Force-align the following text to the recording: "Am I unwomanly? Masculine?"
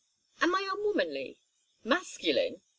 "Am 0.41 0.55
I 0.55 0.67
unwomanly? 0.73 1.37
Masculine?" 1.83 2.61